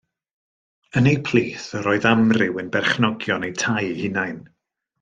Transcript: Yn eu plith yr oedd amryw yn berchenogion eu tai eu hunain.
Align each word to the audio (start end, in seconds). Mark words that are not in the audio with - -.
Yn 0.99 1.09
eu 1.11 1.19
plith 1.27 1.67
yr 1.81 1.89
oedd 1.91 2.07
amryw 2.13 2.59
yn 2.63 2.73
berchenogion 2.77 3.47
eu 3.49 3.53
tai 3.65 3.81
eu 3.91 3.93
hunain. 4.05 4.41